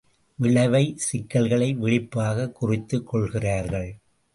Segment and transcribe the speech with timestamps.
[0.35, 3.95] விளைவை, சிக்கல்களை, விழிப்பாகக் குறித்துக் கொள்கிறார்கள்.